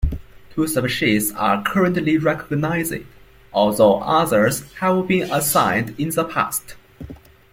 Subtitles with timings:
[0.55, 2.91] Two species are currently recognized,
[3.53, 6.75] although others have been assigned in the past.